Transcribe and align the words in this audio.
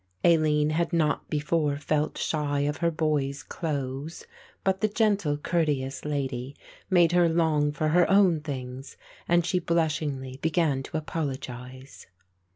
Aline 0.23 0.71
had 0.71 0.93
not 0.93 1.29
before 1.29 1.77
felt 1.77 2.17
shy 2.17 2.61
of 2.61 2.77
her 2.77 2.89
boy's 2.89 3.43
clothes, 3.43 4.25
but 4.63 4.81
the 4.81 4.87
gentle 4.87 5.37
courteous 5.37 6.05
lady 6.05 6.55
made 6.89 7.11
her 7.11 7.29
long 7.29 7.71
for 7.71 7.89
her 7.89 8.09
own 8.09 8.39
things 8.41 8.97
and 9.27 9.45
she 9.45 9.59
blushingly 9.59 10.37
began 10.41 10.81
to 10.81 10.97
apologise. 10.97 12.07